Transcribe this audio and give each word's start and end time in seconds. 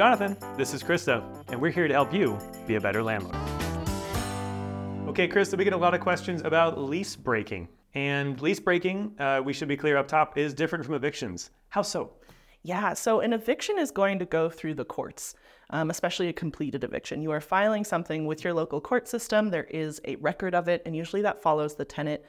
Jonathan. 0.00 0.34
This 0.56 0.72
is 0.72 0.82
Krista, 0.82 1.22
and 1.48 1.60
we're 1.60 1.70
here 1.70 1.86
to 1.86 1.92
help 1.92 2.10
you 2.10 2.38
be 2.66 2.76
a 2.76 2.80
better 2.80 3.02
landlord. 3.02 3.36
Okay, 5.06 5.28
Krista, 5.28 5.58
we 5.58 5.64
get 5.64 5.74
a 5.74 5.76
lot 5.76 5.92
of 5.92 6.00
questions 6.00 6.40
about 6.40 6.80
lease 6.80 7.14
breaking. 7.14 7.68
And 7.92 8.40
lease 8.40 8.60
breaking, 8.60 9.14
uh, 9.18 9.42
we 9.44 9.52
should 9.52 9.68
be 9.68 9.76
clear 9.76 9.98
up 9.98 10.08
top, 10.08 10.38
is 10.38 10.54
different 10.54 10.86
from 10.86 10.94
evictions. 10.94 11.50
How 11.68 11.82
so? 11.82 12.14
Yeah, 12.62 12.94
so 12.94 13.20
an 13.20 13.34
eviction 13.34 13.78
is 13.78 13.90
going 13.90 14.18
to 14.20 14.24
go 14.24 14.48
through 14.48 14.72
the 14.72 14.86
courts, 14.86 15.34
um, 15.68 15.90
especially 15.90 16.28
a 16.28 16.32
completed 16.32 16.82
eviction. 16.82 17.20
You 17.20 17.32
are 17.32 17.40
filing 17.42 17.84
something 17.84 18.24
with 18.24 18.42
your 18.42 18.54
local 18.54 18.80
court 18.80 19.06
system, 19.06 19.50
there 19.50 19.64
is 19.64 20.00
a 20.06 20.16
record 20.16 20.54
of 20.54 20.66
it, 20.66 20.80
and 20.86 20.96
usually 20.96 21.20
that 21.20 21.42
follows 21.42 21.74
the 21.74 21.84
tenant 21.84 22.22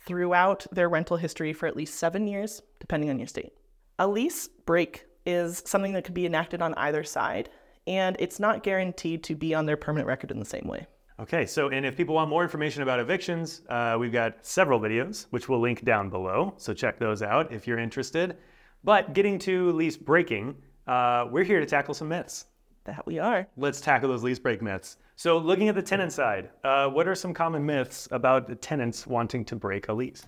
throughout 0.00 0.66
their 0.72 0.88
rental 0.88 1.18
history 1.18 1.52
for 1.52 1.66
at 1.66 1.76
least 1.76 1.96
seven 1.96 2.26
years, 2.26 2.62
depending 2.80 3.10
on 3.10 3.18
your 3.18 3.28
state. 3.28 3.52
A 3.98 4.08
lease 4.08 4.48
break 4.64 5.04
is 5.28 5.62
something 5.66 5.92
that 5.92 6.04
could 6.04 6.14
be 6.14 6.26
enacted 6.26 6.62
on 6.62 6.74
either 6.74 7.04
side, 7.04 7.50
and 7.86 8.16
it's 8.18 8.40
not 8.40 8.62
guaranteed 8.62 9.22
to 9.24 9.34
be 9.34 9.54
on 9.54 9.66
their 9.66 9.76
permanent 9.76 10.08
record 10.08 10.30
in 10.30 10.38
the 10.38 10.44
same 10.44 10.66
way. 10.66 10.86
Okay, 11.20 11.46
so 11.46 11.68
and 11.68 11.84
if 11.84 11.96
people 11.96 12.14
want 12.14 12.30
more 12.30 12.42
information 12.42 12.82
about 12.82 12.98
evictions, 12.98 13.62
uh, 13.68 13.96
we've 13.98 14.12
got 14.12 14.44
several 14.46 14.80
videos, 14.80 15.26
which 15.30 15.48
we'll 15.48 15.60
link 15.60 15.84
down 15.84 16.08
below. 16.08 16.54
So 16.56 16.72
check 16.72 16.98
those 16.98 17.22
out 17.22 17.52
if 17.52 17.66
you're 17.66 17.78
interested. 17.78 18.36
But 18.84 19.12
getting 19.12 19.38
to 19.40 19.72
lease 19.72 19.96
breaking, 19.96 20.54
uh, 20.86 21.26
we're 21.30 21.44
here 21.44 21.60
to 21.60 21.66
tackle 21.66 21.94
some 21.94 22.08
myths. 22.08 22.46
That 22.84 23.04
we 23.04 23.18
are. 23.18 23.46
Let's 23.56 23.80
tackle 23.82 24.08
those 24.08 24.22
lease 24.22 24.38
break 24.38 24.62
myths. 24.62 24.96
So, 25.16 25.36
looking 25.36 25.68
at 25.68 25.74
the 25.74 25.82
tenant 25.82 26.12
side, 26.12 26.50
uh, 26.64 26.88
what 26.88 27.08
are 27.08 27.14
some 27.14 27.34
common 27.34 27.66
myths 27.66 28.08
about 28.12 28.62
tenants 28.62 29.06
wanting 29.06 29.44
to 29.46 29.56
break 29.56 29.88
a 29.88 29.92
lease? 29.92 30.26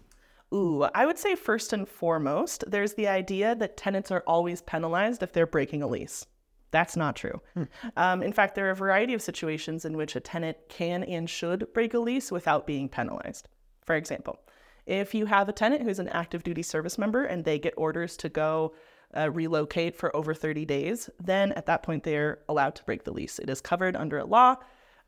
Ooh, 0.53 0.83
I 0.95 1.07
would 1.07 1.19
say 1.19 1.37
first 1.37 1.73
and 1.73 1.89
foremost, 1.89 2.65
there's 2.67 2.95
the 2.95 3.07
idea 3.07 3.55
that 3.55 3.77
tenants 3.77 4.11
are 4.11 4.25
always 4.27 4.63
penalized 4.63 5.23
if 5.23 5.33
they're 5.33 5.47
breaking 5.47 5.83
a 5.83 5.87
lease. 5.87 6.27
That's 6.73 6.97
not 6.97 7.17
true. 7.17 7.41
Hmm. 7.55 7.65
Um, 7.97 8.23
in 8.23 8.33
fact, 8.33 8.55
there 8.55 8.67
are 8.67 8.70
a 8.70 8.77
variety 8.77 9.15
of 9.15 9.23
situations 9.23 9.84
in 9.84 9.97
which 9.97 10.17
a 10.17 10.20
tenant 10.20 10.57
can 10.69 11.03
and 11.05 11.29
should 11.29 11.73
break 11.73 11.95
a 11.95 11.98
lease 11.98 12.31
without 12.31 12.67
being 12.67 12.89
penalized. 12.89 13.48
For 13.84 13.95
example, 13.97 14.39
if 14.87 15.15
you 15.15 15.27
have 15.27 15.48
a 15.48 15.53
tenant 15.53 15.83
who's 15.83 15.98
an 15.98 16.09
active 16.09 16.42
duty 16.42 16.62
service 16.62 16.98
member 16.98 17.25
and 17.25 17.45
they 17.45 17.59
get 17.59 17.75
orders 17.77 18.17
to 18.19 18.29
go 18.29 18.75
uh, 19.17 19.31
relocate 19.31 19.97
for 19.97 20.14
over 20.14 20.35
30 20.35 20.64
days, 20.64 21.11
then 21.23 21.53
at 21.53 21.67
that 21.67 21.83
point 21.83 22.05
they're 22.05 22.39
allowed 22.48 22.75
to 22.77 22.85
break 22.85 23.05
the 23.05 23.12
lease. 23.12 23.39
It 23.39 23.51
is 23.51 23.61
covered 23.61 23.97
under 23.97 24.19
a 24.19 24.25
law. 24.25 24.57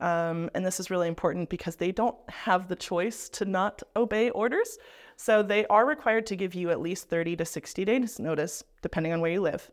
Um, 0.01 0.51
and 0.55 0.67
this 0.67 0.81
is 0.81 0.91
really 0.91 1.06
important 1.06 1.49
because 1.49 1.77
they 1.77 1.93
don't 1.93 2.17
have 2.29 2.67
the 2.67 2.75
choice 2.75 3.29
to 3.31 3.45
not 3.45 3.83
obey 3.95 4.31
orders. 4.31 4.79
So 5.23 5.41
they 5.41 5.65
are 5.67 5.87
required 5.87 6.27
to 6.27 6.37
give 6.37 6.53
you 6.53 6.70
at 6.70 6.81
least 6.81 7.09
30 7.09 7.37
to 7.37 7.45
60 7.45 7.84
days 7.84 8.19
notice, 8.19 8.65
depending 8.81 9.12
on 9.12 9.20
where 9.20 9.31
you 9.31 9.41
live. 9.41 9.70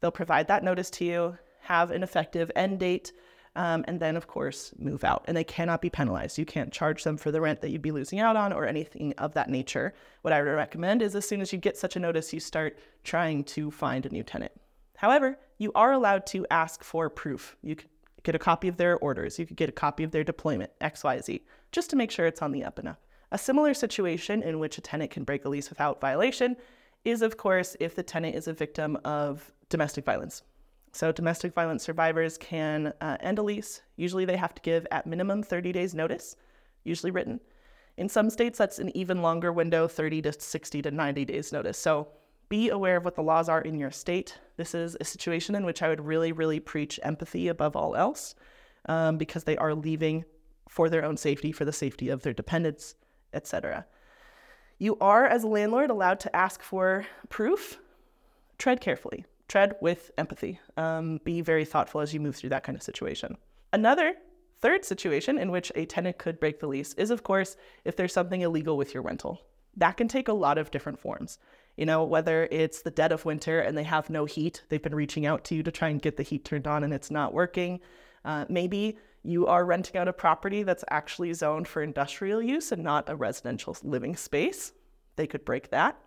They'll 0.00 0.10
provide 0.10 0.48
that 0.48 0.64
notice 0.64 0.90
to 0.90 1.04
you, 1.04 1.38
have 1.60 1.92
an 1.92 2.02
effective 2.02 2.50
end 2.56 2.80
date, 2.80 3.12
um, 3.54 3.84
and 3.86 4.00
then, 4.00 4.16
of 4.16 4.26
course, 4.26 4.74
move 4.80 5.04
out. 5.04 5.24
And 5.28 5.36
they 5.36 5.44
cannot 5.44 5.80
be 5.80 5.90
penalized. 5.90 6.38
You 6.38 6.44
can't 6.44 6.72
charge 6.72 7.04
them 7.04 7.16
for 7.16 7.30
the 7.30 7.40
rent 7.40 7.60
that 7.60 7.70
you'd 7.70 7.82
be 7.82 7.92
losing 7.92 8.18
out 8.18 8.34
on 8.34 8.52
or 8.52 8.66
anything 8.66 9.14
of 9.16 9.32
that 9.34 9.48
nature. 9.48 9.94
What 10.22 10.32
I 10.32 10.42
would 10.42 10.48
recommend 10.48 11.02
is 11.02 11.14
as 11.14 11.28
soon 11.28 11.40
as 11.40 11.52
you 11.52 11.60
get 11.60 11.76
such 11.76 11.94
a 11.94 12.00
notice, 12.00 12.32
you 12.32 12.40
start 12.40 12.76
trying 13.04 13.44
to 13.44 13.70
find 13.70 14.04
a 14.06 14.10
new 14.10 14.24
tenant. 14.24 14.50
However, 14.96 15.38
you 15.56 15.70
are 15.76 15.92
allowed 15.92 16.26
to 16.26 16.48
ask 16.50 16.82
for 16.82 17.08
proof. 17.08 17.56
You 17.62 17.76
could 17.76 17.90
get 18.24 18.34
a 18.34 18.40
copy 18.40 18.66
of 18.66 18.76
their 18.76 18.98
orders, 18.98 19.38
you 19.38 19.46
could 19.46 19.56
get 19.56 19.68
a 19.68 19.72
copy 19.72 20.02
of 20.02 20.10
their 20.10 20.24
deployment, 20.24 20.72
XYZ, 20.80 21.42
just 21.70 21.90
to 21.90 21.96
make 21.96 22.10
sure 22.10 22.26
it's 22.26 22.42
on 22.42 22.50
the 22.50 22.64
up 22.64 22.80
and 22.80 22.88
up. 22.88 23.00
A 23.32 23.38
similar 23.38 23.74
situation 23.74 24.42
in 24.42 24.58
which 24.58 24.78
a 24.78 24.80
tenant 24.80 25.10
can 25.10 25.24
break 25.24 25.44
a 25.44 25.48
lease 25.48 25.70
without 25.70 26.00
violation 26.00 26.56
is, 27.04 27.22
of 27.22 27.36
course, 27.36 27.76
if 27.80 27.94
the 27.94 28.02
tenant 28.02 28.34
is 28.34 28.48
a 28.48 28.52
victim 28.52 28.98
of 29.04 29.52
domestic 29.68 30.04
violence. 30.04 30.42
So, 30.92 31.12
domestic 31.12 31.54
violence 31.54 31.84
survivors 31.84 32.36
can 32.36 32.92
uh, 33.00 33.16
end 33.20 33.38
a 33.38 33.42
lease. 33.42 33.82
Usually, 33.96 34.24
they 34.24 34.36
have 34.36 34.54
to 34.54 34.62
give 34.62 34.86
at 34.90 35.06
minimum 35.06 35.44
30 35.44 35.70
days' 35.72 35.94
notice, 35.94 36.34
usually 36.82 37.12
written. 37.12 37.40
In 37.96 38.08
some 38.08 38.30
states, 38.30 38.58
that's 38.58 38.80
an 38.80 38.94
even 38.96 39.22
longer 39.22 39.52
window 39.52 39.86
30 39.86 40.22
to 40.22 40.32
60 40.32 40.82
to 40.82 40.90
90 40.90 41.24
days' 41.24 41.52
notice. 41.52 41.78
So, 41.78 42.08
be 42.48 42.70
aware 42.70 42.96
of 42.96 43.04
what 43.04 43.14
the 43.14 43.22
laws 43.22 43.48
are 43.48 43.60
in 43.60 43.78
your 43.78 43.92
state. 43.92 44.36
This 44.56 44.74
is 44.74 44.96
a 45.00 45.04
situation 45.04 45.54
in 45.54 45.64
which 45.64 45.82
I 45.82 45.88
would 45.88 46.04
really, 46.04 46.32
really 46.32 46.58
preach 46.58 46.98
empathy 47.04 47.46
above 47.46 47.76
all 47.76 47.94
else 47.94 48.34
um, 48.88 49.18
because 49.18 49.44
they 49.44 49.56
are 49.56 49.72
leaving 49.72 50.24
for 50.68 50.88
their 50.88 51.04
own 51.04 51.16
safety, 51.16 51.52
for 51.52 51.64
the 51.64 51.72
safety 51.72 52.08
of 52.08 52.22
their 52.22 52.32
dependents, 52.32 52.96
etc. 53.32 53.86
You 54.78 54.96
are, 55.00 55.26
as 55.26 55.44
a 55.44 55.48
landlord, 55.48 55.90
allowed 55.90 56.20
to 56.20 56.34
ask 56.34 56.62
for 56.62 57.06
proof. 57.28 57.78
Tread 58.58 58.80
carefully 58.80 59.24
tread 59.50 59.74
with 59.80 60.12
empathy. 60.16 60.60
Um, 60.76 61.20
be 61.24 61.42
very 61.42 61.64
thoughtful 61.64 62.00
as 62.00 62.14
you 62.14 62.20
move 62.20 62.36
through 62.36 62.50
that 62.50 62.62
kind 62.62 62.76
of 62.76 62.82
situation. 62.82 63.36
Another 63.72 64.14
third 64.60 64.84
situation 64.84 65.38
in 65.38 65.50
which 65.50 65.72
a 65.74 65.84
tenant 65.86 66.18
could 66.18 66.38
break 66.38 66.60
the 66.60 66.68
lease 66.68 66.94
is, 66.94 67.10
of 67.10 67.24
course, 67.24 67.56
if 67.84 67.96
there's 67.96 68.12
something 68.12 68.40
illegal 68.40 68.76
with 68.76 68.94
your 68.94 69.02
rental. 69.02 69.40
That 69.76 69.96
can 69.96 70.08
take 70.08 70.28
a 70.28 70.32
lot 70.32 70.56
of 70.56 70.70
different 70.70 71.00
forms. 71.00 71.38
You 71.76 71.84
know, 71.86 72.04
whether 72.04 72.46
it's 72.50 72.82
the 72.82 72.90
dead 72.90 73.10
of 73.12 73.24
winter 73.24 73.60
and 73.60 73.76
they 73.76 73.82
have 73.84 74.08
no 74.08 74.24
heat, 74.24 74.62
they've 74.68 74.82
been 74.82 74.94
reaching 74.94 75.26
out 75.26 75.44
to 75.44 75.54
you 75.56 75.62
to 75.64 75.72
try 75.72 75.88
and 75.88 76.00
get 76.00 76.16
the 76.16 76.22
heat 76.22 76.44
turned 76.44 76.66
on 76.66 76.84
and 76.84 76.92
it's 76.92 77.10
not 77.10 77.34
working. 77.34 77.80
Uh, 78.24 78.44
maybe 78.48 78.98
you 79.22 79.46
are 79.46 79.64
renting 79.64 79.96
out 79.96 80.08
a 80.08 80.12
property 80.12 80.62
that's 80.62 80.84
actually 80.90 81.32
zoned 81.34 81.68
for 81.68 81.82
industrial 81.82 82.42
use 82.42 82.72
and 82.72 82.82
not 82.82 83.08
a 83.08 83.16
residential 83.16 83.76
living 83.82 84.16
space. 84.16 84.72
They 85.16 85.26
could 85.26 85.44
break 85.44 85.70
that. 85.70 85.98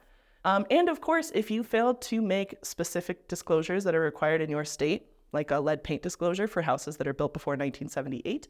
Um, 0.46 0.66
and 0.72 0.90
of 0.90 1.00
course, 1.00 1.32
if 1.34 1.50
you 1.50 1.64
fail 1.64 1.94
to 1.94 2.22
make 2.22 2.56
specific 2.64 3.28
disclosures 3.28 3.84
that 3.84 3.96
are 3.96 4.02
required 4.02 4.42
in 4.42 4.50
your 4.50 4.66
state, 4.66 5.08
like 5.32 5.52
a 5.52 5.60
lead 5.60 5.84
paint 5.84 6.02
disclosure 6.02 6.48
for 6.48 6.62
houses 6.62 6.98
that 6.98 7.08
are 7.08 7.14
built 7.14 7.34
before 7.34 7.54
1978, 7.54 8.48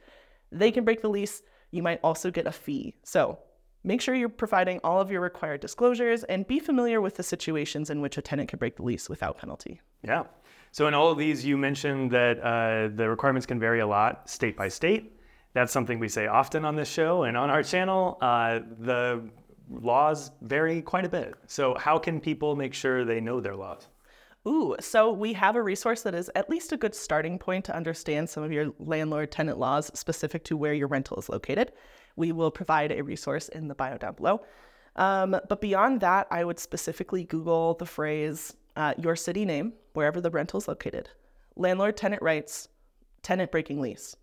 they 0.51 0.72
can 0.72 0.84
break 0.84 1.01
the 1.01 1.09
lease. 1.09 1.41
You 1.72 1.84
might 1.84 2.00
also 2.03 2.31
get 2.31 2.47
a 2.47 2.51
fee. 2.51 2.95
So 3.03 3.40
make 3.84 4.01
sure 4.01 4.16
you're 4.16 4.30
providing 4.30 4.80
all 4.84 5.00
of 5.00 5.12
your 5.12 5.22
required 5.22 5.62
disclosures 5.62 6.24
and 6.25 6.47
be 6.47 6.59
familiar 6.59 7.01
with 7.01 7.16
the 7.16 7.24
situations 7.24 7.90
in 7.90 8.01
which 8.01 8.18
a 8.18 8.22
tenant 8.22 8.50
can 8.50 8.59
break 8.59 8.78
the 8.78 8.84
lease 8.84 9.09
without 9.09 9.38
penalty. 9.38 9.81
Yeah. 10.03 10.24
So 10.73 10.88
in 10.88 10.95
all 10.95 11.11
of 11.11 11.19
these, 11.19 11.45
you 11.45 11.56
mentioned 11.56 12.09
that 12.11 12.39
uh, 12.39 12.89
the 12.95 13.07
requirements 13.07 13.45
can 13.45 13.59
vary 13.59 13.81
a 13.81 13.85
lot 13.85 14.28
state 14.28 14.57
by 14.57 14.69
state. 14.69 15.19
That's 15.53 15.72
something 15.72 16.00
we 16.00 16.09
say 16.09 16.25
often 16.25 16.66
on 16.66 16.75
this 16.75 16.89
show 16.89 17.23
and 17.23 17.38
on 17.38 17.51
our 17.51 17.61
channel. 17.61 18.17
Uh, 18.19 18.61
the 18.79 19.29
laws 19.69 20.31
vary 20.41 20.81
quite 20.81 21.06
a 21.06 21.09
bit. 21.09 21.35
So, 21.45 21.75
how 21.75 22.00
can 22.00 22.19
people 22.19 22.56
make 22.56 22.73
sure 22.73 23.06
they 23.06 23.22
know 23.22 23.39
their 23.39 23.56
laws? 23.56 23.88
Ooh, 24.47 24.75
so 24.79 25.12
we 25.12 25.31
have 25.33 25.56
a 25.56 25.62
resource 25.62 26.01
that 26.01 26.16
is 26.16 26.31
at 26.33 26.50
least 26.50 26.72
a 26.72 26.78
good 26.78 26.95
starting 26.95 27.38
point 27.38 27.66
to 27.66 27.75
understand 27.75 28.28
some 28.28 28.41
of 28.41 28.51
your 28.51 28.73
landlord 28.79 29.31
tenant 29.31 29.59
laws 29.59 29.91
specific 29.94 30.44
to 30.45 30.57
where 30.57 30.73
your 30.73 30.88
rental 30.88 31.17
is 31.17 31.29
located. 31.29 31.72
We 32.16 32.31
will 32.31 32.50
provide 32.50 32.91
a 32.91 33.03
resource 33.03 33.47
in 33.47 33.67
the 33.67 33.75
bio 33.75 34.00
down 34.00 34.16
below. 34.16 34.41
Um, 34.95 35.39
but 35.47 35.62
beyond 35.62 36.01
that, 36.01 36.25
I 36.31 36.44
would 36.44 36.57
specifically 36.57 37.25
Google 37.25 37.75
the 37.75 37.85
phrase 37.85 38.56
uh, 38.75 38.94
your 38.97 39.16
city 39.16 39.45
name, 39.45 39.73
wherever 39.94 40.19
the 40.22 40.31
rental 40.31 40.59
is 40.59 40.67
located, 40.67 41.09
landlord 41.56 41.97
tenant 41.97 42.22
rights, 42.22 42.67
tenant 43.22 43.51
breaking 43.51 43.79
lease. 43.79 44.16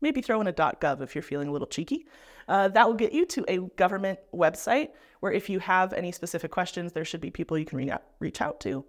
Maybe 0.00 0.20
throw 0.20 0.40
in 0.40 0.46
a 0.46 0.52
.gov 0.52 1.00
if 1.00 1.14
you're 1.14 1.22
feeling 1.22 1.48
a 1.48 1.52
little 1.52 1.66
cheeky. 1.66 2.06
Uh, 2.48 2.68
that 2.68 2.86
will 2.86 2.94
get 2.94 3.12
you 3.12 3.24
to 3.26 3.44
a 3.48 3.58
government 3.76 4.18
website 4.32 4.90
where 5.20 5.32
if 5.32 5.48
you 5.48 5.58
have 5.58 5.92
any 5.92 6.12
specific 6.12 6.50
questions, 6.50 6.92
there 6.92 7.04
should 7.04 7.20
be 7.20 7.30
people 7.30 7.58
you 7.58 7.64
can 7.64 7.78
re- 7.78 7.92
reach 8.20 8.40
out 8.40 8.60
to. 8.60 8.84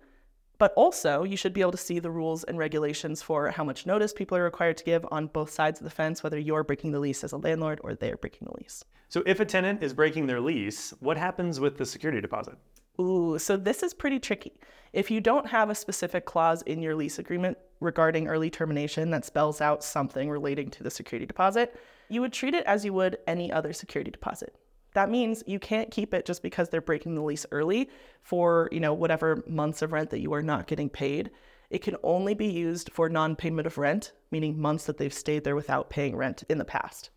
But 0.60 0.74
also, 0.76 1.24
you 1.24 1.38
should 1.38 1.54
be 1.54 1.62
able 1.62 1.72
to 1.72 1.78
see 1.78 2.00
the 2.00 2.10
rules 2.10 2.44
and 2.44 2.58
regulations 2.58 3.22
for 3.22 3.50
how 3.52 3.64
much 3.64 3.86
notice 3.86 4.12
people 4.12 4.38
are 4.38 4.44
required 4.44 4.78
to 4.78 4.84
give 4.84 5.06
on 5.12 5.28
both 5.28 5.52
sides 5.52 5.80
of 5.80 5.84
the 5.84 5.92
fence, 5.92 6.24
whether 6.24 6.40
you're 6.40 6.64
breaking 6.64 6.92
the 6.92 7.00
lease 7.00 7.24
as 7.24 7.32
a 7.32 7.38
landlord 7.38 7.80
or 7.84 7.94
they're 7.94 8.18
breaking 8.18 8.48
the 8.48 8.58
lease. 8.58 8.84
So, 9.08 9.24
if 9.26 9.40
a 9.40 9.46
tenant 9.46 9.84
is 9.84 9.94
breaking 9.94 10.26
their 10.26 10.42
lease, 10.42 10.94
what 11.00 11.16
happens 11.16 11.60
with 11.60 11.78
the 11.78 11.86
security 11.86 12.22
deposit? 12.22 12.56
Ooh, 13.00 13.38
so 13.38 13.58
this 13.58 13.84
is 13.84 13.94
pretty 13.94 14.20
tricky. 14.20 14.54
If 14.94 15.12
you 15.12 15.22
don't 15.22 15.48
have 15.48 15.70
a 15.70 15.76
specific 15.76 16.26
clause 16.26 16.62
in 16.64 16.82
your 16.82 16.96
lease 16.96 17.20
agreement 17.20 17.58
regarding 17.80 18.28
early 18.28 18.50
termination 18.50 19.12
that 19.12 19.26
spells 19.26 19.62
out 19.62 19.84
something 19.84 20.30
relating 20.30 20.72
to 20.72 20.84
the 20.84 20.90
security 20.90 21.26
deposit, 21.26 21.80
you 22.10 22.22
would 22.22 22.34
treat 22.34 22.56
it 22.56 22.66
as 22.66 22.84
you 22.84 22.94
would 22.94 23.18
any 23.28 23.52
other 23.52 23.74
security 23.74 24.10
deposit. 24.10 24.56
That 24.94 25.12
means 25.12 25.44
you 25.46 25.60
can't 25.60 25.92
keep 25.92 26.14
it 26.14 26.26
just 26.26 26.42
because 26.42 26.70
they're 26.70 26.82
breaking 26.82 27.14
the 27.14 27.22
lease 27.22 27.46
early 27.52 27.90
for, 28.24 28.70
you 28.72 28.80
know, 28.80 28.94
whatever 28.94 29.44
months 29.46 29.84
of 29.84 29.92
rent 29.92 30.10
that 30.10 30.22
you 30.22 30.34
are 30.34 30.42
not 30.42 30.66
getting 30.66 30.90
paid. 30.90 31.30
It 31.70 31.84
can 31.84 31.98
only 32.02 32.34
be 32.34 32.48
used 32.48 32.92
for 32.92 33.10
non-payment 33.10 33.68
of 33.68 33.78
rent, 33.78 34.14
meaning 34.32 34.60
months 34.60 34.86
that 34.86 34.98
they've 34.98 35.14
stayed 35.14 35.44
there 35.44 35.56
without 35.56 35.92
paying 35.92 36.16
rent 36.16 36.44
in 36.50 36.58
the 36.58 36.66
past. 36.66 37.12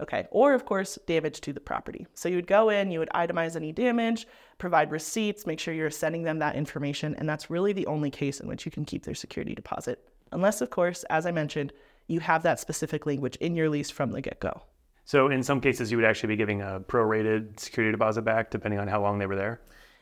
Okay, 0.00 0.26
or 0.32 0.54
of 0.54 0.64
course, 0.64 0.98
damage 1.06 1.40
to 1.42 1.52
the 1.52 1.60
property. 1.60 2.06
So 2.14 2.28
you 2.28 2.36
would 2.36 2.48
go 2.48 2.68
in, 2.68 2.90
you 2.90 2.98
would 2.98 3.10
itemize 3.14 3.54
any 3.54 3.70
damage, 3.70 4.26
provide 4.58 4.90
receipts, 4.90 5.46
make 5.46 5.60
sure 5.60 5.72
you're 5.72 5.90
sending 5.90 6.24
them 6.24 6.40
that 6.40 6.56
information, 6.56 7.14
and 7.14 7.28
that's 7.28 7.48
really 7.48 7.72
the 7.72 7.86
only 7.86 8.10
case 8.10 8.40
in 8.40 8.48
which 8.48 8.64
you 8.64 8.72
can 8.72 8.84
keep 8.84 9.04
their 9.04 9.14
security 9.14 9.54
deposit. 9.54 10.00
Unless, 10.32 10.60
of 10.60 10.70
course, 10.70 11.04
as 11.04 11.26
I 11.26 11.30
mentioned, 11.30 11.72
you 12.08 12.20
have 12.20 12.42
that 12.42 12.58
specific 12.58 13.06
language 13.06 13.36
in 13.36 13.54
your 13.54 13.70
lease 13.70 13.90
from 13.90 14.10
the 14.10 14.20
get 14.20 14.40
go. 14.40 14.62
So, 15.04 15.28
in 15.28 15.42
some 15.42 15.60
cases, 15.60 15.90
you 15.90 15.96
would 15.96 16.06
actually 16.06 16.28
be 16.28 16.36
giving 16.36 16.60
a 16.60 16.80
prorated 16.80 17.60
security 17.60 17.92
deposit 17.92 18.22
back 18.22 18.50
depending 18.50 18.80
on 18.80 18.88
how 18.88 19.00
long 19.00 19.18
they 19.18 19.26
were 19.26 19.36
there? 19.36 19.60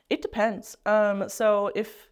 It 0.08 0.22
depends. 0.22 0.76
Um, 0.86 1.28
so, 1.28 1.70
if 1.74 2.08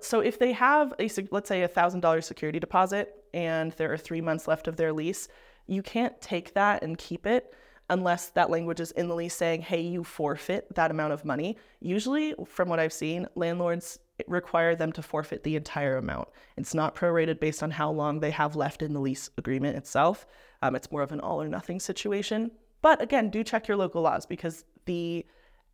so 0.00 0.20
if 0.20 0.38
they 0.38 0.52
have 0.52 0.92
a 0.98 1.08
let's 1.30 1.48
say 1.48 1.62
a 1.62 1.68
thousand 1.68 2.00
dollar 2.00 2.20
security 2.20 2.58
deposit 2.58 3.24
and 3.32 3.72
there 3.72 3.92
are 3.92 3.96
three 3.96 4.20
months 4.20 4.48
left 4.48 4.66
of 4.66 4.76
their 4.76 4.92
lease, 4.92 5.28
you 5.68 5.82
can't 5.82 6.20
take 6.20 6.54
that 6.54 6.82
and 6.82 6.98
keep 6.98 7.26
it 7.26 7.54
unless 7.90 8.28
that 8.30 8.50
language 8.50 8.80
is 8.80 8.90
in 8.92 9.08
the 9.08 9.14
lease 9.14 9.34
saying, 9.34 9.62
hey, 9.62 9.80
you 9.80 10.04
forfeit 10.04 10.74
that 10.74 10.90
amount 10.90 11.12
of 11.12 11.24
money. 11.24 11.56
Usually, 11.80 12.34
from 12.46 12.68
what 12.68 12.80
I've 12.80 12.92
seen, 12.92 13.26
landlords 13.34 13.98
require 14.26 14.74
them 14.74 14.92
to 14.92 15.02
forfeit 15.02 15.44
the 15.44 15.56
entire 15.56 15.96
amount. 15.96 16.28
It's 16.56 16.74
not 16.74 16.94
prorated 16.94 17.40
based 17.40 17.62
on 17.62 17.70
how 17.70 17.90
long 17.90 18.20
they 18.20 18.32
have 18.32 18.56
left 18.56 18.82
in 18.82 18.92
the 18.92 19.00
lease 19.00 19.30
agreement 19.38 19.76
itself. 19.76 20.26
Um, 20.60 20.74
it's 20.74 20.90
more 20.90 21.02
of 21.02 21.12
an 21.12 21.20
all 21.20 21.40
or 21.40 21.48
nothing 21.48 21.80
situation. 21.80 22.50
But 22.82 23.00
again, 23.00 23.30
do 23.30 23.44
check 23.44 23.68
your 23.68 23.76
local 23.76 24.02
laws 24.02 24.26
because 24.26 24.64
the 24.86 25.24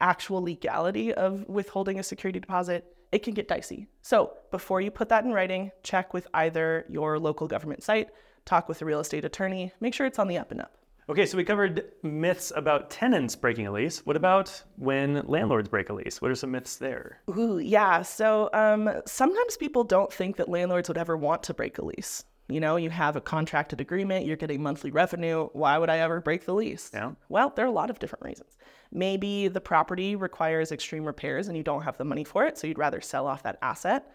actual 0.00 0.43
legality 0.43 1.14
of 1.14 1.49
withholding 1.49 1.99
a 1.99 2.02
security 2.02 2.41
deposit 2.41 2.85
it 3.12 3.23
can 3.23 3.32
get 3.32 3.46
dicey. 3.46 3.87
So, 4.02 4.32
before 4.50 4.81
you 4.81 4.91
put 4.91 5.08
that 5.11 5.25
in 5.25 5.32
writing, 5.32 5.70
check 5.85 6.12
with 6.12 6.26
either 6.35 6.85
your 6.88 7.17
local 7.17 7.46
government 7.46 7.85
site, 7.85 8.08
talk 8.44 8.69
with 8.69 8.82
a 8.82 8.85
real 8.85 9.00
estate 9.00 9.25
attorney, 9.25 9.73
make 9.81 9.94
sure 9.94 10.06
it's 10.06 10.19
on 10.19 10.29
the 10.29 10.38
up 10.38 10.50
and 10.50 10.61
up. 10.61 10.76
Okay, 11.06 11.26
so 11.26 11.37
we 11.37 11.44
covered 11.44 11.85
myths 12.02 12.50
about 12.56 12.91
tenants 12.91 13.37
breaking 13.37 13.67
a 13.67 13.73
lease. 13.73 14.00
What 14.06 14.17
about 14.17 14.62
when 14.76 15.23
landlords 15.26 15.69
break 15.69 15.91
a 15.91 15.93
lease? 15.93 16.23
What 16.23 16.31
are 16.31 16.35
some 16.35 16.52
myths 16.52 16.76
there? 16.76 17.20
Ooh, 17.37 17.58
yeah. 17.58 18.00
So 18.00 18.49
um, 18.55 18.91
sometimes 19.05 19.58
people 19.58 19.85
don't 19.85 20.11
think 20.11 20.37
that 20.37 20.49
landlords 20.49 20.88
would 20.88 20.96
ever 20.96 21.14
want 21.14 21.43
to 21.43 21.55
break 21.55 21.76
a 21.76 21.85
lease. 21.85 22.25
You 22.49 22.61
know, 22.61 22.76
you 22.76 22.88
have 22.91 23.17
a 23.17 23.20
contracted 23.20 23.81
agreement, 23.81 24.26
you're 24.26 24.37
getting 24.37 24.62
monthly 24.62 24.91
revenue. 24.91 25.49
Why 25.52 25.76
would 25.76 25.91
I 25.91 25.99
ever 25.99 26.20
break 26.20 26.44
the 26.46 26.55
lease? 26.55 26.91
Yeah. 26.93 27.12
Well, 27.29 27.52
there 27.55 27.64
are 27.64 27.69
a 27.69 27.73
lot 27.73 27.91
of 27.91 27.99
different 27.99 28.25
reasons. 28.25 28.56
Maybe 28.93 29.49
the 29.49 29.61
property 29.61 30.14
requires 30.14 30.70
extreme 30.70 31.05
repairs 31.05 31.49
and 31.49 31.56
you 31.56 31.62
don't 31.62 31.82
have 31.82 31.99
the 31.99 32.05
money 32.05 32.25
for 32.25 32.46
it, 32.46 32.56
so 32.56 32.67
you'd 32.67 32.79
rather 32.79 33.00
sell 33.00 33.26
off 33.26 33.43
that 33.43 33.58
asset. 33.61 34.11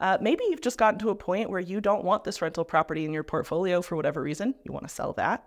Uh, 0.00 0.18
maybe 0.20 0.44
you've 0.48 0.60
just 0.60 0.78
gotten 0.78 0.98
to 0.98 1.10
a 1.10 1.14
point 1.14 1.50
where 1.50 1.60
you 1.60 1.80
don't 1.80 2.04
want 2.04 2.24
this 2.24 2.42
rental 2.42 2.64
property 2.64 3.04
in 3.04 3.12
your 3.12 3.22
portfolio 3.22 3.80
for 3.80 3.96
whatever 3.96 4.22
reason. 4.22 4.54
You 4.64 4.72
want 4.72 4.86
to 4.86 4.94
sell 4.94 5.12
that. 5.14 5.46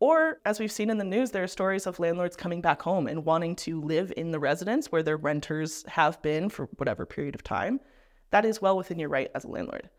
Or, 0.00 0.38
as 0.44 0.60
we've 0.60 0.70
seen 0.70 0.90
in 0.90 0.98
the 0.98 1.04
news, 1.04 1.32
there 1.32 1.42
are 1.42 1.48
stories 1.48 1.86
of 1.86 1.98
landlords 1.98 2.36
coming 2.36 2.60
back 2.60 2.82
home 2.82 3.08
and 3.08 3.24
wanting 3.24 3.56
to 3.56 3.80
live 3.80 4.12
in 4.16 4.30
the 4.30 4.38
residence 4.38 4.92
where 4.92 5.02
their 5.02 5.16
renters 5.16 5.84
have 5.88 6.22
been 6.22 6.48
for 6.48 6.66
whatever 6.76 7.04
period 7.04 7.34
of 7.34 7.42
time. 7.42 7.80
That 8.30 8.44
is 8.44 8.62
well 8.62 8.76
within 8.76 9.00
your 9.00 9.08
right 9.08 9.30
as 9.34 9.44
a 9.44 9.48
landlord. 9.48 9.90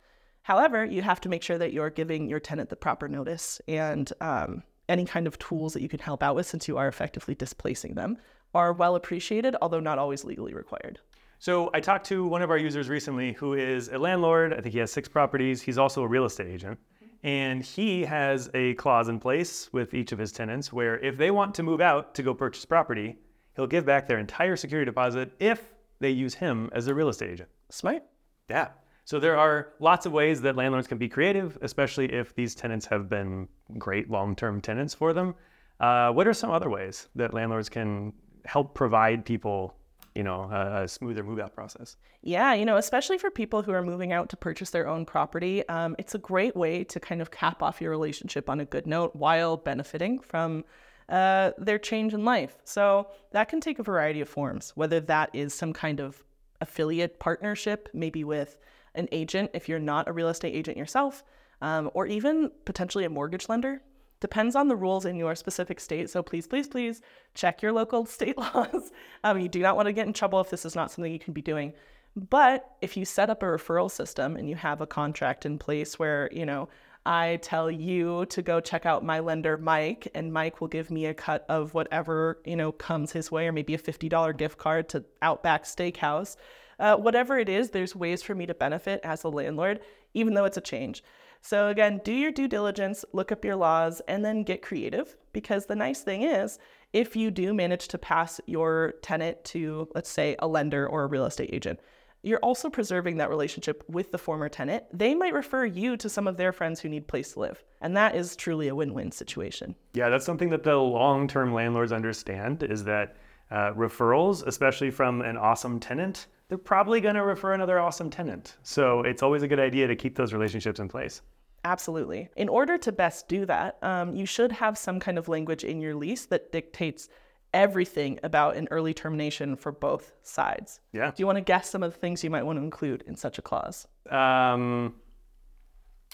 However, 0.43 0.85
you 0.85 1.01
have 1.01 1.19
to 1.21 1.29
make 1.29 1.43
sure 1.43 1.57
that 1.57 1.73
you're 1.73 1.89
giving 1.89 2.29
your 2.29 2.39
tenant 2.39 2.69
the 2.69 2.77
proper 2.77 3.09
notice 3.09 3.59
and 3.67 4.11
um, 4.21 4.63
any 4.87 5.05
kind 5.05 5.27
of 5.27 5.37
tools 5.37 5.73
that 5.73 5.81
you 5.81 5.89
can 5.89 5.99
help 5.99 6.23
out 6.23 6.35
with 6.35 6.47
since 6.47 6.67
you 6.67 6.77
are 6.77 6.87
effectively 6.87 7.35
displacing 7.35 7.95
them 7.95 8.17
are 8.53 8.73
well 8.73 8.95
appreciated, 8.95 9.55
although 9.61 9.79
not 9.79 9.99
always 9.99 10.23
legally 10.23 10.53
required. 10.53 10.99
So 11.41 11.69
I 11.73 11.79
talked 11.79 12.05
to 12.07 12.27
one 12.27 12.41
of 12.41 12.49
our 12.49 12.57
users 12.57 12.89
recently 12.89 13.31
who 13.31 13.53
is 13.53 13.87
a 13.87 13.97
landlord. 13.97 14.53
I 14.53 14.59
think 14.59 14.73
he 14.73 14.79
has 14.79 14.91
six 14.91 15.07
properties. 15.07 15.61
He's 15.61 15.77
also 15.77 16.03
a 16.03 16.07
real 16.07 16.25
estate 16.25 16.47
agent. 16.47 16.77
And 17.23 17.63
he 17.63 18.03
has 18.03 18.49
a 18.53 18.73
clause 18.73 19.07
in 19.07 19.21
place 19.21 19.69
with 19.71 19.93
each 19.93 20.11
of 20.11 20.19
his 20.19 20.33
tenants 20.33 20.73
where 20.73 20.99
if 20.99 21.17
they 21.17 21.31
want 21.31 21.55
to 21.55 21.63
move 21.63 21.79
out 21.79 22.13
to 22.15 22.23
go 22.23 22.33
purchase 22.33 22.65
property, 22.65 23.17
he'll 23.55 23.67
give 23.67 23.85
back 23.85 24.05
their 24.05 24.19
entire 24.19 24.57
security 24.57 24.85
deposit 24.85 25.31
if 25.39 25.75
they 26.01 26.09
use 26.09 26.33
him 26.33 26.69
as 26.73 26.87
a 26.87 26.93
real 26.93 27.07
estate 27.07 27.29
agent. 27.29 27.49
Smart. 27.69 28.03
Yeah. 28.49 28.69
So 29.05 29.17
there 29.17 29.37
are 29.37 29.69
lots 29.79 30.05
of 30.05 30.11
ways 30.11 30.41
that 30.41 30.57
landlords 30.57 30.87
can 30.87 30.97
be 30.97 31.07
creative, 31.07 31.57
especially 31.61 32.11
if 32.11 32.35
these 32.35 32.53
tenants 32.53 32.85
have 32.87 33.07
been 33.07 33.47
great 33.77 34.11
long-term 34.11 34.59
tenants 34.59 34.93
for 34.93 35.13
them. 35.13 35.35
Uh, 35.79 36.11
what 36.11 36.27
are 36.27 36.33
some 36.33 36.51
other 36.51 36.69
ways 36.69 37.07
that 37.15 37.33
landlords 37.33 37.69
can 37.69 38.11
help 38.43 38.73
provide 38.73 39.23
people, 39.23 39.73
you 40.15 40.23
know, 40.23 40.43
a, 40.43 40.83
a 40.83 40.87
smoother 40.87 41.23
move-out 41.23 41.53
process? 41.53 41.97
Yeah, 42.21 42.53
you 42.53 42.65
know, 42.65 42.77
especially 42.77 43.17
for 43.17 43.31
people 43.31 43.61
who 43.61 43.71
are 43.71 43.83
moving 43.83 44.11
out 44.11 44.29
to 44.29 44.37
purchase 44.37 44.69
their 44.69 44.87
own 44.87 45.05
property, 45.05 45.67
um, 45.69 45.95
it's 45.99 46.15
a 46.15 46.17
great 46.17 46.55
way 46.55 46.83
to 46.85 46.99
kind 46.99 47.21
of 47.21 47.31
cap 47.31 47.61
off 47.63 47.81
your 47.81 47.91
relationship 47.91 48.49
on 48.49 48.59
a 48.59 48.65
good 48.65 48.87
note 48.87 49.15
while 49.15 49.57
benefiting 49.57 50.19
from 50.19 50.63
uh, 51.09 51.51
their 51.57 51.79
change 51.79 52.13
in 52.13 52.25
life. 52.25 52.57
So 52.63 53.07
that 53.31 53.49
can 53.49 53.61
take 53.61 53.79
a 53.79 53.83
variety 53.83 54.21
of 54.21 54.29
forms, 54.29 54.71
whether 54.75 54.99
that 55.01 55.29
is 55.33 55.53
some 55.53 55.73
kind 55.73 55.99
of 55.99 56.23
affiliate 56.61 57.19
partnership, 57.19 57.89
maybe 57.93 58.23
with 58.23 58.57
an 58.95 59.07
agent 59.11 59.51
if 59.53 59.69
you're 59.69 59.79
not 59.79 60.07
a 60.07 60.11
real 60.11 60.29
estate 60.29 60.55
agent 60.55 60.77
yourself, 60.77 61.23
um, 61.61 61.89
or 61.93 62.05
even 62.05 62.51
potentially 62.65 63.05
a 63.05 63.09
mortgage 63.09 63.49
lender. 63.49 63.81
Depends 64.19 64.55
on 64.55 64.67
the 64.67 64.75
rules 64.75 65.05
in 65.05 65.15
your 65.15 65.35
specific 65.35 65.79
state. 65.79 66.09
So 66.09 66.21
please, 66.21 66.47
please, 66.47 66.67
please 66.67 67.01
check 67.33 67.61
your 67.61 67.71
local 67.71 68.05
state 68.17 68.37
laws. 68.37 68.91
Um, 69.23 69.39
you 69.39 69.47
do 69.47 69.61
not 69.61 69.75
want 69.75 69.87
to 69.87 69.93
get 69.93 70.07
in 70.07 70.13
trouble 70.13 70.41
if 70.41 70.49
this 70.49 70.65
is 70.65 70.75
not 70.75 70.91
something 70.91 71.11
you 71.11 71.19
can 71.19 71.33
be 71.33 71.41
doing. 71.41 71.73
But 72.15 72.69
if 72.81 72.97
you 72.97 73.05
set 73.05 73.29
up 73.29 73.43
a 73.43 73.45
referral 73.45 73.89
system 73.89 74.35
and 74.35 74.49
you 74.49 74.55
have 74.55 74.81
a 74.81 74.87
contract 74.87 75.45
in 75.45 75.57
place 75.57 75.99
where, 75.99 76.29
you 76.31 76.45
know, 76.45 76.69
I 77.05 77.39
tell 77.41 77.71
you 77.71 78.25
to 78.27 78.41
go 78.41 78.59
check 78.59 78.85
out 78.85 79.05
my 79.05 79.19
lender, 79.19 79.57
Mike, 79.57 80.09
and 80.13 80.33
Mike 80.33 80.59
will 80.59 80.67
give 80.67 80.91
me 80.91 81.05
a 81.05 81.13
cut 81.13 81.45
of 81.47 81.73
whatever, 81.73 82.39
you 82.45 82.55
know, 82.55 82.71
comes 82.71 83.11
his 83.11 83.31
way, 83.31 83.47
or 83.47 83.51
maybe 83.51 83.73
a 83.73 83.79
$50 83.79 84.37
gift 84.37 84.57
card 84.57 84.89
to 84.89 85.05
Outback 85.21 85.63
Steakhouse. 85.63 86.35
Uh, 86.77 86.97
whatever 86.97 87.37
it 87.37 87.49
is, 87.49 87.69
there's 87.69 87.95
ways 87.95 88.21
for 88.21 88.35
me 88.35 88.45
to 88.45 88.53
benefit 88.53 88.99
as 89.03 89.23
a 89.23 89.29
landlord, 89.29 89.79
even 90.13 90.33
though 90.33 90.45
it's 90.45 90.57
a 90.57 90.61
change. 90.61 91.03
So, 91.41 91.69
again, 91.69 92.01
do 92.03 92.13
your 92.13 92.31
due 92.31 92.47
diligence, 92.47 93.05
look 93.13 93.31
up 93.31 93.45
your 93.45 93.55
laws, 93.55 94.01
and 94.07 94.23
then 94.23 94.43
get 94.43 94.61
creative. 94.61 95.15
Because 95.31 95.65
the 95.65 95.75
nice 95.75 96.01
thing 96.01 96.23
is, 96.23 96.59
if 96.91 97.15
you 97.15 97.31
do 97.31 97.53
manage 97.53 97.87
to 97.89 97.97
pass 97.97 98.41
your 98.45 98.93
tenant 99.01 99.43
to, 99.45 99.87
let's 99.95 100.09
say, 100.09 100.35
a 100.39 100.47
lender 100.47 100.87
or 100.87 101.03
a 101.03 101.07
real 101.07 101.25
estate 101.25 101.51
agent, 101.53 101.79
you're 102.21 102.39
also 102.39 102.69
preserving 102.69 103.17
that 103.17 103.29
relationship 103.29 103.83
with 103.87 104.11
the 104.11 104.17
former 104.17 104.49
tenant. 104.49 104.83
They 104.91 105.15
might 105.15 105.33
refer 105.33 105.65
you 105.65 105.95
to 105.97 106.09
some 106.09 106.27
of 106.27 106.35
their 106.35 106.51
friends 106.51 106.79
who 106.79 106.89
need 106.89 107.07
place 107.07 107.33
to 107.33 107.39
live. 107.39 107.63
And 107.81 107.95
that 107.95 108.15
is 108.15 108.35
truly 108.35 108.67
a 108.67 108.75
win 108.75 108.93
win 108.93 109.11
situation. 109.11 109.75
Yeah, 109.93 110.09
that's 110.09 110.25
something 110.25 110.49
that 110.49 110.63
the 110.63 110.75
long-term 110.75 111.53
landlords 111.53 111.93
understand 111.93 112.63
is 112.63 112.83
that 112.83 113.15
uh, 113.51 113.71
referrals, 113.73 114.45
especially 114.45 114.91
from 114.91 115.21
an 115.21 115.37
awesome 115.37 115.79
tenant, 115.79 116.27
they're 116.49 116.57
probably 116.57 116.99
going 116.99 117.15
to 117.15 117.23
refer 117.23 117.53
another 117.53 117.79
awesome 117.79 118.09
tenant. 118.09 118.57
So 118.63 119.01
it's 119.01 119.23
always 119.23 119.43
a 119.43 119.47
good 119.47 119.59
idea 119.59 119.87
to 119.87 119.95
keep 119.95 120.15
those 120.15 120.33
relationships 120.33 120.79
in 120.79 120.89
place. 120.89 121.21
Absolutely. 121.63 122.29
In 122.35 122.49
order 122.49 122.77
to 122.77 122.91
best 122.91 123.27
do 123.27 123.45
that, 123.45 123.77
um, 123.83 124.15
you 124.15 124.25
should 124.25 124.51
have 124.51 124.77
some 124.77 124.99
kind 124.99 125.17
of 125.17 125.27
language 125.27 125.63
in 125.63 125.79
your 125.79 125.93
lease 125.93 126.25
that 126.27 126.51
dictates 126.51 127.09
everything 127.53 128.19
about 128.23 128.55
an 128.55 128.67
early 128.71 128.93
termination 128.93 129.55
for 129.55 129.71
both 129.71 130.13
sides. 130.23 130.79
Yeah. 130.93 131.07
Do 131.07 131.15
you 131.17 131.25
want 131.25 131.37
to 131.37 131.41
guess 131.41 131.69
some 131.69 131.83
of 131.83 131.93
the 131.93 131.99
things 131.99 132.23
you 132.23 132.29
might 132.29 132.43
want 132.43 132.57
to 132.57 132.63
include 132.63 133.03
in 133.07 133.15
such 133.15 133.37
a 133.37 133.41
clause? 133.41 133.87
Um, 134.09 134.95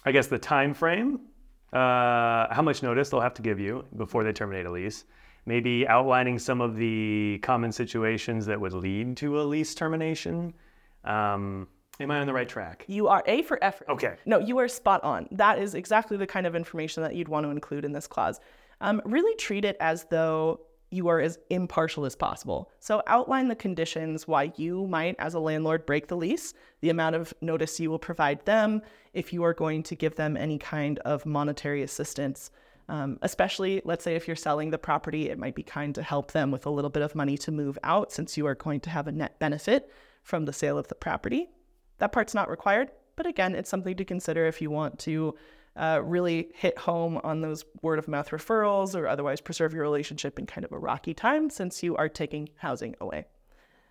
I 0.03 0.11
guess 0.11 0.27
the 0.27 0.39
time 0.39 0.73
frame, 0.73 1.21
uh, 1.73 2.53
how 2.53 2.61
much 2.61 2.83
notice 2.83 3.09
they'll 3.09 3.21
have 3.21 3.33
to 3.35 3.41
give 3.41 3.59
you 3.59 3.85
before 3.95 4.23
they 4.23 4.33
terminate 4.33 4.65
a 4.65 4.71
lease. 4.71 5.05
Maybe 5.45 5.87
outlining 5.87 6.39
some 6.39 6.59
of 6.59 6.75
the 6.75 7.39
common 7.43 7.71
situations 7.71 8.45
that 8.47 8.59
would 8.59 8.73
lead 8.73 9.17
to 9.17 9.39
a 9.39 9.43
lease 9.43 9.75
termination. 9.75 10.53
Um, 11.03 11.67
am 11.99 12.09
I 12.09 12.19
on 12.19 12.25
the 12.25 12.33
right 12.33 12.49
track? 12.49 12.83
You 12.87 13.07
are 13.07 13.23
A 13.27 13.43
for 13.43 13.63
effort. 13.63 13.87
Okay. 13.89 14.15
No, 14.25 14.39
you 14.39 14.57
are 14.57 14.67
spot 14.67 15.03
on. 15.03 15.27
That 15.31 15.59
is 15.59 15.75
exactly 15.75 16.17
the 16.17 16.25
kind 16.25 16.47
of 16.47 16.55
information 16.55 17.03
that 17.03 17.15
you'd 17.15 17.27
want 17.27 17.45
to 17.45 17.51
include 17.51 17.85
in 17.85 17.91
this 17.91 18.07
clause. 18.07 18.39
Um, 18.81 19.01
really 19.05 19.35
treat 19.37 19.65
it 19.65 19.77
as 19.79 20.05
though 20.09 20.61
you 20.91 21.07
are 21.09 21.19
as 21.19 21.37
impartial 21.49 22.05
as 22.05 22.15
possible. 22.15 22.71
So 22.79 23.03
outline 23.07 23.47
the 23.47 23.55
conditions 23.55 24.27
why 24.27 24.51
you 24.55 24.87
might, 24.87 25.15
as 25.19 25.33
a 25.33 25.39
landlord, 25.39 25.85
break 25.85 26.07
the 26.07 26.17
lease, 26.17 26.53
the 26.81 26.89
amount 26.89 27.15
of 27.15 27.33
notice 27.41 27.79
you 27.79 27.89
will 27.89 27.99
provide 27.99 28.45
them, 28.45 28.81
if 29.13 29.33
you 29.33 29.43
are 29.43 29.53
going 29.53 29.83
to 29.83 29.95
give 29.95 30.15
them 30.15 30.37
any 30.37 30.57
kind 30.57 30.99
of 30.99 31.25
monetary 31.25 31.83
assistance. 31.83 32.51
Um, 32.87 33.17
especially, 33.21 33.81
let's 33.83 34.03
say, 34.03 34.15
if 34.15 34.27
you're 34.27 34.35
selling 34.35 34.69
the 34.69 34.77
property, 34.77 35.29
it 35.29 35.39
might 35.39 35.55
be 35.55 35.63
kind 35.63 35.95
to 35.95 36.03
help 36.03 36.31
them 36.31 36.51
with 36.51 36.65
a 36.65 36.69
little 36.69 36.91
bit 36.91 37.01
of 37.01 37.15
money 37.15 37.37
to 37.39 37.51
move 37.51 37.79
out 37.83 38.11
since 38.11 38.37
you 38.37 38.45
are 38.45 38.55
going 38.55 38.79
to 38.81 38.89
have 38.91 39.07
a 39.07 39.11
net 39.11 39.39
benefit 39.39 39.91
from 40.21 40.45
the 40.45 40.53
sale 40.53 40.77
of 40.77 40.87
the 40.87 40.95
property. 40.95 41.49
That 41.97 42.11
part's 42.11 42.35
not 42.35 42.49
required, 42.49 42.91
but 43.15 43.25
again, 43.25 43.55
it's 43.55 43.69
something 43.69 43.95
to 43.95 44.05
consider 44.05 44.45
if 44.45 44.61
you 44.61 44.69
want 44.69 44.99
to 44.99 45.35
uh, 45.75 46.01
really 46.03 46.49
hit 46.53 46.77
home 46.77 47.19
on 47.23 47.41
those 47.41 47.65
word 47.81 47.99
of 47.99 48.07
mouth 48.07 48.29
referrals 48.29 48.95
or 48.95 49.07
otherwise 49.07 49.41
preserve 49.41 49.73
your 49.73 49.83
relationship 49.83 50.39
in 50.39 50.45
kind 50.45 50.63
of 50.63 50.71
a 50.71 50.77
rocky 50.77 51.13
time 51.13 51.49
since 51.49 51.83
you 51.83 51.95
are 51.97 52.07
taking 52.07 52.49
housing 52.57 52.95
away. 53.01 53.25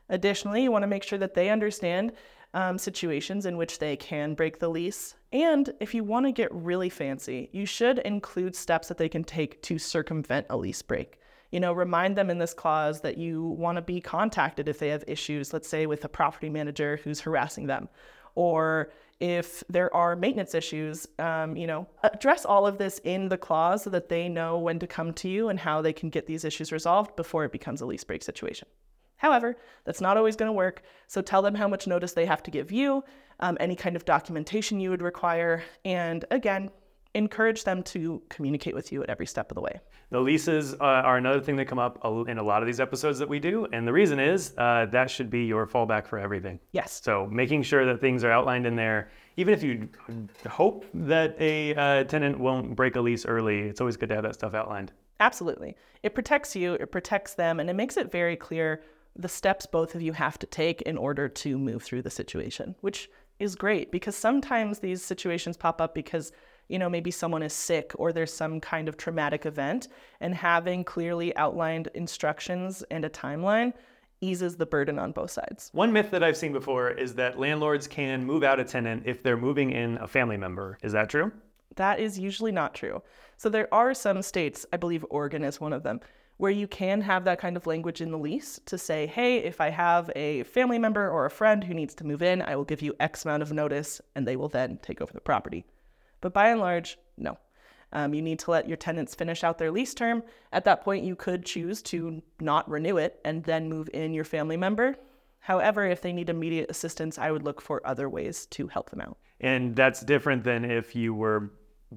Additionally, 0.08 0.62
you 0.62 0.70
want 0.70 0.82
to 0.82 0.88
make 0.88 1.02
sure 1.02 1.18
that 1.18 1.34
they 1.34 1.50
understand 1.50 2.12
um, 2.52 2.78
situations 2.78 3.46
in 3.46 3.56
which 3.56 3.78
they 3.78 3.96
can 3.96 4.34
break 4.34 4.58
the 4.58 4.68
lease. 4.68 5.14
And 5.34 5.74
if 5.80 5.94
you 5.94 6.04
want 6.04 6.26
to 6.26 6.32
get 6.32 6.54
really 6.54 6.88
fancy, 6.88 7.50
you 7.52 7.66
should 7.66 7.98
include 7.98 8.54
steps 8.54 8.86
that 8.86 8.98
they 8.98 9.08
can 9.08 9.24
take 9.24 9.60
to 9.62 9.78
circumvent 9.80 10.46
a 10.48 10.56
lease 10.56 10.80
break. 10.80 11.18
You 11.50 11.58
know, 11.58 11.72
remind 11.72 12.16
them 12.16 12.30
in 12.30 12.38
this 12.38 12.54
clause 12.54 13.00
that 13.00 13.18
you 13.18 13.42
want 13.42 13.74
to 13.76 13.82
be 13.82 14.00
contacted 14.00 14.68
if 14.68 14.78
they 14.78 14.90
have 14.90 15.02
issues, 15.08 15.52
let's 15.52 15.68
say 15.68 15.86
with 15.86 16.04
a 16.04 16.08
property 16.08 16.48
manager 16.48 17.00
who's 17.02 17.20
harassing 17.20 17.66
them, 17.66 17.88
or 18.36 18.92
if 19.18 19.64
there 19.68 19.92
are 19.92 20.14
maintenance 20.14 20.54
issues, 20.54 21.08
um, 21.18 21.56
you 21.56 21.66
know, 21.66 21.88
address 22.04 22.44
all 22.44 22.64
of 22.64 22.78
this 22.78 23.00
in 23.02 23.28
the 23.28 23.38
clause 23.38 23.82
so 23.82 23.90
that 23.90 24.08
they 24.08 24.28
know 24.28 24.58
when 24.58 24.78
to 24.78 24.86
come 24.86 25.12
to 25.14 25.28
you 25.28 25.48
and 25.48 25.58
how 25.58 25.82
they 25.82 25.92
can 25.92 26.10
get 26.10 26.26
these 26.26 26.44
issues 26.44 26.70
resolved 26.70 27.16
before 27.16 27.44
it 27.44 27.50
becomes 27.50 27.80
a 27.80 27.86
lease 27.86 28.04
break 28.04 28.22
situation. 28.22 28.68
However, 29.16 29.56
that's 29.85 30.00
not 30.00 30.16
always 30.16 30.37
going 30.37 30.49
to 30.49 30.52
work. 30.52 30.83
So 31.06 31.23
tell 31.23 31.42
them 31.42 31.54
how 31.54 31.68
much 31.68 31.87
notice 31.87 32.12
they 32.12 32.26
have 32.26 32.42
to 32.44 32.50
give 32.50 32.73
you, 32.73 33.04
um, 33.40 33.56
any 33.61 33.76
kind 33.76 33.97
of 33.97 34.04
documentation 34.04 34.80
you 34.80 34.90
would 34.90 35.02
require, 35.02 35.62
and 35.85 36.25
again, 36.30 36.71
encourage 37.14 37.64
them 37.64 37.83
to 37.83 38.21
communicate 38.28 38.75
with 38.75 38.90
you 38.90 39.02
at 39.02 39.09
every 39.09 39.26
step 39.26 39.50
of 39.50 39.54
the 39.54 39.61
way. 39.61 39.80
The 40.11 40.21
leases 40.21 40.75
uh, 40.75 40.78
are 40.80 41.16
another 41.16 41.40
thing 41.40 41.56
that 41.56 41.66
come 41.66 41.78
up 41.78 42.04
in 42.28 42.38
a 42.38 42.42
lot 42.42 42.62
of 42.62 42.66
these 42.66 42.80
episodes 42.80 43.18
that 43.18 43.28
we 43.28 43.38
do, 43.38 43.66
and 43.73 43.87
the 43.87 43.92
reason 43.92 44.21
is 44.21 44.52
uh, 44.59 44.87
that 44.90 45.11
should 45.11 45.30
be 45.30 45.44
your 45.44 45.66
fallback 45.66 46.06
for 46.06 46.18
everything. 46.18 46.61
Yes. 46.73 47.00
So 47.02 47.26
making 47.26 47.62
sure 47.62 47.87
that 47.87 48.00
things 48.00 48.23
are 48.25 48.30
outlined 48.30 48.66
in 48.66 48.76
there, 48.76 49.11
even 49.37 49.54
if 49.54 49.62
you 49.62 49.88
hope 50.49 50.85
that 50.94 51.37
a 51.40 51.75
uh, 51.75 52.04
tenant 52.04 52.38
won't 52.38 52.76
break 52.76 52.97
a 52.97 53.00
lease 53.00 53.25
early, 53.26 53.61
it's 53.61 53.80
always 53.80 53.97
good 53.97 54.09
to 54.11 54.14
have 54.14 54.25
that 54.25 54.35
stuff 54.35 54.54
outlined. 54.54 54.92
Absolutely. 55.21 55.76
It 56.02 56.14
protects 56.14 56.54
you, 56.54 56.75
it 56.75 56.92
protects 56.92 57.35
them, 57.35 57.61
and 57.61 57.71
it 57.71 57.75
makes 57.75 57.97
it 57.97 58.12
very 58.12 58.37
clear 58.37 58.83
the 59.16 59.28
steps 59.28 59.66
both 59.66 59.94
of 59.94 60.02
you 60.02 60.12
have 60.12 60.38
to 60.38 60.47
take 60.47 60.83
in 60.83 60.97
order 60.99 61.28
to 61.28 61.59
move 61.59 61.83
through 61.83 62.02
the 62.02 62.11
situation, 62.11 62.75
which 62.80 63.09
is 63.38 63.54
great 63.54 63.90
because 63.90 64.16
sometimes 64.16 64.78
these 64.78 65.04
situations 65.04 65.56
pop 65.56 65.80
up 65.80 65.94
because 65.94 66.33
you 66.68 66.78
know 66.78 66.88
maybe 66.88 67.11
someone 67.11 67.42
is 67.42 67.52
sick 67.52 67.92
or 67.97 68.12
there's 68.12 68.33
some 68.33 68.61
kind 68.61 68.88
of 68.88 68.97
traumatic 68.97 69.44
event 69.44 69.88
and 70.21 70.35
having 70.35 70.85
clearly 70.85 71.37
outlined 71.37 71.88
instructions 71.94 72.85
and 72.90 73.04
a 73.04 73.11
timeline 73.11 73.73
eases 74.21 74.56
the 74.56 74.66
burden 74.66 74.99
on 74.99 75.12
both 75.12 75.30
sides. 75.30 75.71
One 75.73 75.92
myth 75.92 76.11
that 76.11 76.23
I've 76.23 76.37
seen 76.37 76.52
before 76.52 76.90
is 76.90 77.14
that 77.16 77.38
landlords 77.38 77.87
can 77.87 78.25
move 78.25 78.42
out 78.42 78.61
a 78.61 78.64
tenant 78.64 79.02
if 79.06 79.23
they're 79.23 79.37
moving 79.37 79.71
in 79.71 79.99
a 79.99 80.09
family 80.09 80.37
member. 80.37 80.78
Is 80.83 80.92
that 80.92 81.11
true? 81.11 81.30
That 81.76 81.99
is 81.99 82.18
usually 82.18 82.52
not 82.52 82.75
true. 82.75 83.02
So 83.37 83.49
there 83.49 83.73
are 83.75 83.92
some 83.94 84.23
states, 84.23 84.64
I 84.73 84.76
believe 84.76 85.04
Oregon 85.11 85.44
is 85.44 85.61
one 85.61 85.73
of 85.73 85.83
them, 85.83 86.00
where 86.36 86.50
you 86.50 86.66
can 86.66 87.00
have 87.00 87.24
that 87.24 87.38
kind 87.38 87.56
of 87.56 87.66
language 87.66 88.00
in 88.00 88.10
the 88.10 88.18
lease 88.18 88.60
to 88.66 88.76
say, 88.76 89.06
hey, 89.06 89.38
if 89.38 89.60
I 89.60 89.70
have 89.70 90.10
a 90.16 90.42
family 90.44 90.78
member 90.78 91.08
or 91.08 91.26
a 91.26 91.30
friend 91.30 91.62
who 91.62 91.74
needs 91.74 91.94
to 91.96 92.06
move 92.06 92.22
in, 92.22 92.42
I 92.42 92.56
will 92.56 92.64
give 92.64 92.82
you 92.82 92.94
X 92.98 93.24
amount 93.24 93.42
of 93.42 93.52
notice 93.52 94.00
and 94.14 94.26
they 94.26 94.36
will 94.36 94.48
then 94.48 94.78
take 94.82 95.00
over 95.00 95.12
the 95.12 95.20
property. 95.20 95.64
But 96.20 96.32
by 96.32 96.48
and 96.48 96.60
large, 96.60 96.98
no. 97.16 97.38
Um, 97.92 98.12
you 98.12 98.22
need 98.22 98.40
to 98.40 98.50
let 98.50 98.66
your 98.66 98.76
tenants 98.76 99.14
finish 99.14 99.44
out 99.44 99.58
their 99.58 99.70
lease 99.70 99.94
term. 99.94 100.24
At 100.52 100.64
that 100.64 100.82
point, 100.82 101.04
you 101.04 101.14
could 101.14 101.44
choose 101.44 101.80
to 101.82 102.22
not 102.40 102.68
renew 102.68 102.96
it 102.96 103.20
and 103.24 103.44
then 103.44 103.68
move 103.68 103.88
in 103.94 104.12
your 104.12 104.24
family 104.24 104.56
member. 104.56 104.96
However, 105.38 105.86
if 105.86 106.00
they 106.00 106.12
need 106.12 106.30
immediate 106.30 106.70
assistance, 106.70 107.18
I 107.18 107.30
would 107.30 107.44
look 107.44 107.60
for 107.60 107.86
other 107.86 108.08
ways 108.08 108.46
to 108.46 108.66
help 108.66 108.90
them 108.90 109.00
out. 109.00 109.18
And 109.40 109.76
that's 109.76 110.00
different 110.00 110.42
than 110.42 110.64
if 110.64 110.96
you 110.96 111.14
were 111.14 111.52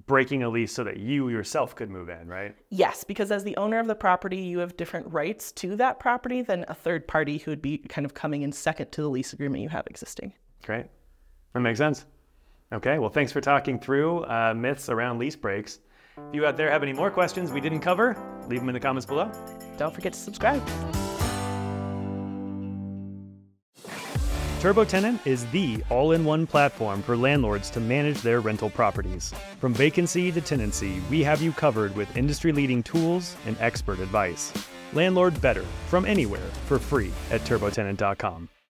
breaking 0.06 0.44
a 0.44 0.50
lease 0.50 0.74
so 0.74 0.84
that 0.84 0.98
you 0.98 1.30
yourself 1.30 1.76
could 1.76 1.90
move 1.90 2.10
in, 2.10 2.28
right? 2.28 2.56
Yes, 2.70 3.04
because 3.04 3.32
as 3.32 3.44
the 3.44 3.58
owner 3.58 3.80
of 3.80 3.88
the 3.88 3.96
property, 3.96 4.38
you 4.38 4.60
have 4.60 4.78
different 4.78 5.12
rights 5.12 5.52
to 5.54 5.76
that 5.78 6.00
property 6.00 6.42
than 6.42 6.66
a 6.68 6.74
third 6.74 7.08
party 7.08 7.38
who 7.40 7.52
would 7.52 7.62
be 7.62 7.78
kind 7.78 8.06
of 8.06 8.14
coming 8.14 8.42
in 8.44 8.52
second 8.52 8.92
to 8.92 9.02
the 9.02 9.10
lease 9.10 9.34
agreement 9.34 9.64
you 9.64 9.70
have 9.70 9.88
existing. 9.88 10.34
Great. 10.64 10.86
That 11.54 11.62
makes 11.62 11.80
sense. 11.80 12.06
Okay, 12.74 13.00
well, 13.00 13.10
thanks 13.10 13.32
for 13.32 13.42
talking 13.42 13.80
through 13.80 14.24
uh, 14.26 14.54
myths 14.54 14.90
around 14.90 15.20
lease 15.20 15.36
breaks. 15.38 15.80
If 16.18 16.36
you 16.36 16.46
out 16.46 16.58
there 16.58 16.70
have 16.70 16.84
any 16.84 16.94
more 16.94 17.10
questions 17.10 17.52
we 17.52 17.62
didn't 17.62 17.80
cover, 17.80 18.18
leave 18.48 18.60
them 18.60 18.70
in 18.70 18.74
the 18.74 18.80
comments 18.80 19.06
below. 19.06 19.32
Don't 19.78 19.94
forget 19.94 20.14
to 20.14 20.20
subscribe. 20.20 20.62
TurboTenant 24.60 25.20
is 25.28 25.46
the 25.52 25.84
all 25.92 26.14
in 26.14 26.26
one 26.26 26.48
platform 26.48 27.04
for 27.04 27.16
landlords 27.16 27.70
to 27.70 27.80
manage 27.80 28.22
their 28.22 28.40
rental 28.40 28.72
properties. 28.72 29.32
From 29.62 29.72
vacancy 29.72 30.32
to 30.32 30.42
tenancy, 30.42 31.00
we 31.12 31.24
have 31.24 31.44
you 31.44 31.52
covered 31.52 31.96
with 31.96 32.18
industry 32.18 32.52
leading 32.52 32.82
tools 32.82 33.36
and 33.46 33.56
expert 33.60 34.00
advice. 34.00 34.52
Landlord 34.94 35.40
better 35.42 35.64
from 35.90 36.06
anywhere 36.06 36.50
for 36.66 36.80
free 36.80 37.12
at 37.30 37.42
turbotenant.com. 37.42 38.50